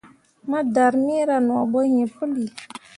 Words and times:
Ma 0.49 0.59
darmeera 0.73 1.35
no 1.47 1.55
bo 1.71 1.79
iŋ 1.87 2.01
puli. 2.15 2.45